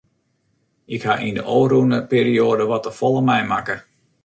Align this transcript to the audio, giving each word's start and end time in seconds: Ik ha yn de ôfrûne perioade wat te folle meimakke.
Ik 0.95 1.01
ha 1.07 1.13
yn 1.27 1.35
de 1.37 1.43
ôfrûne 1.57 1.97
perioade 2.13 2.63
wat 2.71 2.83
te 2.85 2.91
folle 2.99 3.21
meimakke. 3.27 3.75